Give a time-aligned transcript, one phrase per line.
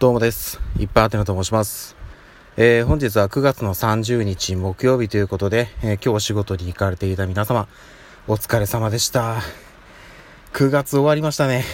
[0.00, 0.60] どうもです。
[0.76, 1.94] いっぱいあてのと申します。
[2.56, 7.68] えー本日は9月の30日木曜日ということで、えー今日お仕事に行かれていた皆様、
[8.26, 9.36] お疲れ様でした。
[10.52, 11.64] 9月終わりましたね。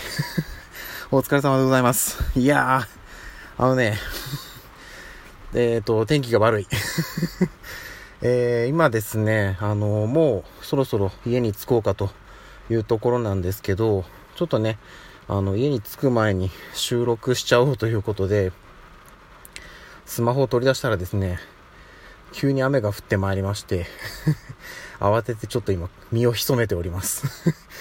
[1.11, 2.19] お疲れ様でございます。
[2.39, 3.99] いやー、あのね、
[5.55, 6.69] えっ、と、天気が悪い。
[8.21, 12.11] えー今ですね、あのもうそろそろ家に着こうかと
[12.69, 14.05] いうところなんですけど、
[14.37, 14.79] ちょっとね、
[15.33, 18.51] あの、家に着く前に収録しちゃおうということで、
[20.05, 21.39] スマホを取り出したらですね、
[22.33, 23.87] 急に雨が降ってまいりまして、
[24.99, 27.29] 慌ててちょっと今、身を潜めております。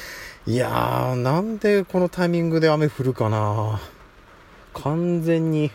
[0.45, 3.81] いやー、なんでこのタイミングで雨降るかな
[4.75, 5.71] 完全に、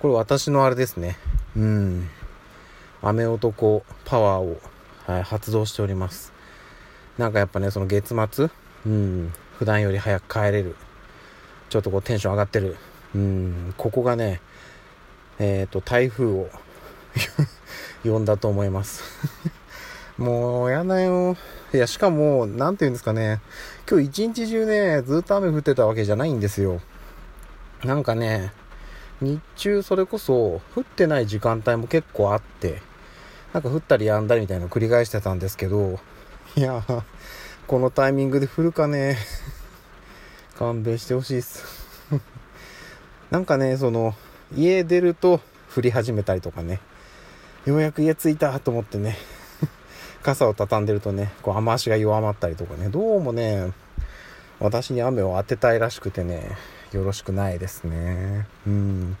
[0.00, 1.16] これ私のあれですね。
[1.56, 2.10] うん。
[3.00, 4.60] 雨男パワーを、
[5.06, 6.34] はい、発動しております。
[7.16, 8.50] なんかやっぱね、その月末、
[8.84, 10.76] うん、普段より早く帰れる。
[11.68, 12.76] ちょっとこうテンション上がってる。
[13.14, 14.40] うん、ここがね、
[15.38, 16.48] えっ、と、台風を
[18.04, 19.02] 呼んだと思います。
[20.18, 21.36] もう、やだよ。
[21.72, 23.40] いや、しかも、なんて言うんですかね。
[23.88, 26.80] 今日一日中ね、ずっと雨降ってたわけじゃないんですよ。
[27.84, 28.52] なんかね、
[29.20, 32.82] 日中それこそ降ってない時間帯も結構あって、
[33.52, 35.98] なんか降ったり止んだりみたいなの繰り返してたんですけど、
[36.56, 36.82] いや、
[37.66, 39.18] このタイミングで降るかね。
[40.56, 41.64] 勘弁してほしいっす。
[43.32, 44.14] なんかね、その、
[44.56, 45.40] 家出ると
[45.76, 46.78] 降り始めたりとかね。
[47.64, 49.18] ようやく家着いたと思ってね。
[50.22, 52.88] 傘を畳んでるとね、こう雨足が弱まったりとかね。
[52.88, 53.72] どうもね、
[54.60, 56.56] 私に雨を当てたいらしくてね、
[56.92, 58.46] よろしくないですね。
[58.64, 59.16] うん。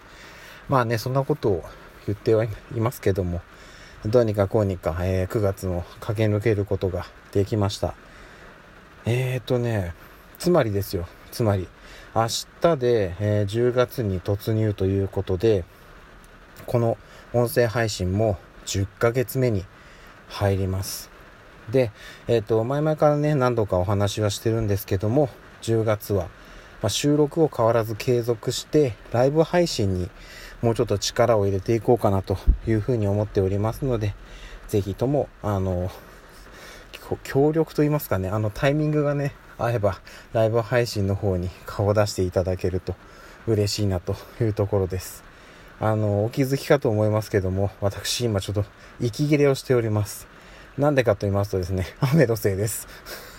[0.68, 1.64] まあね、そんなことを
[2.06, 3.42] 言ってはいますけども、
[4.04, 7.96] どうにかこうにか、えー9月の駆け抜けることができました。
[9.08, 9.94] えーとね、
[10.36, 11.68] つまりですよ、つまり、
[12.12, 12.26] 明
[12.60, 15.64] 日で、えー10月に突入ということで、
[16.66, 16.98] この
[17.32, 19.64] 音声配信も10ヶ月目に
[20.28, 21.08] 入ります。
[21.70, 21.92] で、
[22.26, 25.28] えっ、と、前々からね、何度かお話はしてるんですけども、
[25.62, 26.24] 10月は、
[26.82, 30.10] まあ、収録を変わらず継続して、ライブ配信に
[30.62, 34.16] もうちょっと力を入れていこうかなというふうに思っておりますので、
[34.66, 35.92] ぜひとも、あの、
[37.22, 40.00] 協力と言いますかね、あのタイミングがね、合えば、
[40.32, 42.94] ライブ配信の方に顔を出していただけると
[43.46, 45.24] 嬉しいなというところです。
[45.80, 48.64] あの、お気づきかと思いますけども、私今ちょっと
[49.00, 50.26] 息切れをしております。
[50.76, 52.88] なんでかと言いますとですね、雨のせいです。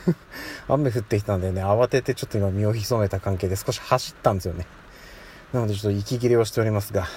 [0.67, 4.65] 雨降ってきたんでね、慌ててちょっと今身を潜めた関係で少し走ったんですよね。
[5.53, 7.07] なのでちょっと息切れをしておりますが、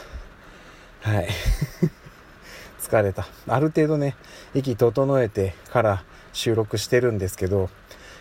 [1.03, 1.29] はい。
[2.81, 3.27] 疲れた。
[3.47, 4.17] ある程度ね、
[4.55, 7.71] 息整えてから収録してるんですけど、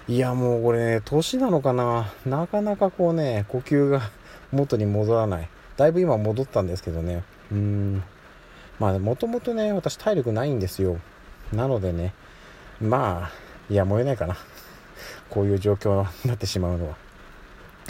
[0.07, 2.11] いやもうこれね、年なのかな？
[2.25, 4.01] なかなかこうね、呼吸が
[4.51, 5.49] 元に戻らない。
[5.77, 7.23] だいぶ今戻ったんですけどね。
[7.51, 8.03] うーん。
[8.79, 10.99] まあ、もともとね、私体力ないんですよ。
[11.53, 12.13] なのでね、
[12.81, 13.31] まあ、
[13.69, 14.37] いやむを得ないかな。
[15.29, 16.97] こういう状況になってしまうのは。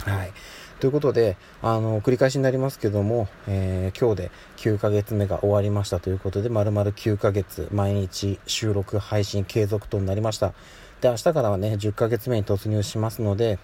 [0.04, 0.32] はい。
[0.80, 10.54] ということで、あの、繰り返しになりますけども、えー今日で9ヶ月目が終わりましたということで、丸々9ヶ月、毎日収録、配信継続となりました。
[11.02, 13.58] で、明日からはね、10ヶ月目に突入しますので、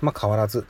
[0.00, 0.64] まあ変わらず、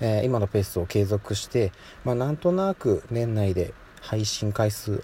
[0.00, 1.70] えー今のペースを継続して、
[2.02, 5.02] まあなんとなく年内で配信回数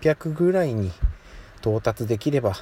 [0.00, 0.92] 800ぐらいに
[1.60, 2.52] 到達できれば、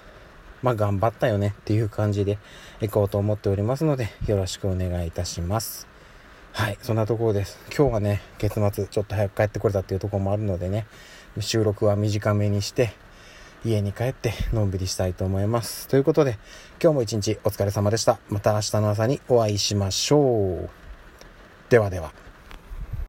[0.63, 2.39] まあ頑張ったよねっていう感じで
[2.81, 5.96] いこうと思っておりますので、よろしくお願いいたします。
[6.57, 7.59] はい、そんなところです。
[7.69, 10.87] 今日はね、月末ちょっと早く帰ってこれたっていうところもあるのでね、
[11.39, 12.95] 収録は短めにして、
[13.63, 15.87] 家に帰ってのんびりしたいと思います。
[15.87, 16.39] ということで、
[16.83, 18.19] 今日も一日お疲れ様でした。
[18.31, 20.71] また明日の朝にお会いしましょう。
[21.69, 22.26] ではでは。